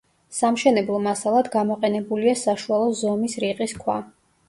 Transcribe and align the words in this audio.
სამშენებლო 0.37 1.01
მასალად 1.09 1.51
გამოყენებულია 1.57 2.35
საშუალო 2.47 2.91
ზომის 3.05 3.41
რიყის 3.47 3.81
ქვა. 3.87 4.05